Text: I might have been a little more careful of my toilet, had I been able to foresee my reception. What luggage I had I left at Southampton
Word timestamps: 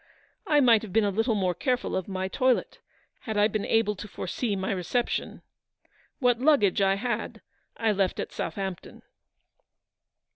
I 0.47 0.61
might 0.61 0.81
have 0.81 0.91
been 0.91 1.03
a 1.03 1.11
little 1.11 1.35
more 1.35 1.53
careful 1.53 1.95
of 1.95 2.07
my 2.07 2.27
toilet, 2.27 2.79
had 3.19 3.37
I 3.37 3.47
been 3.47 3.67
able 3.67 3.95
to 3.97 4.07
foresee 4.07 4.55
my 4.55 4.71
reception. 4.71 5.43
What 6.17 6.39
luggage 6.39 6.81
I 6.81 6.95
had 6.95 7.39
I 7.77 7.91
left 7.91 8.19
at 8.19 8.31
Southampton 8.31 9.03